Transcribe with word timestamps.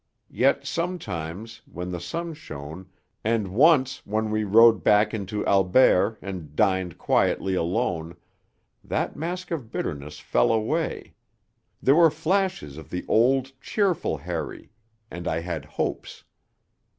Yet 0.31 0.65
sometimes, 0.65 1.61
when 1.71 1.91
the 1.91 1.99
sun 1.99 2.33
shone, 2.33 2.87
and 3.23 3.49
once 3.49 4.01
when 4.03 4.31
we 4.31 4.43
rode 4.43 4.83
back 4.83 5.13
into 5.13 5.45
Albert 5.45 6.17
and 6.23 6.55
dined 6.55 6.97
quietly 6.97 7.53
alone, 7.53 8.15
that 8.83 9.15
mask 9.15 9.51
of 9.51 9.69
bitterness 9.71 10.17
fell 10.19 10.51
away; 10.51 11.13
there 11.83 11.93
were 11.93 12.09
flashes 12.09 12.79
of 12.79 12.89
the 12.89 13.05
old 13.07 13.51
cheerful 13.61 14.17
Harry, 14.17 14.71
and 15.11 15.27
I 15.27 15.41
had 15.41 15.65
hopes. 15.65 16.23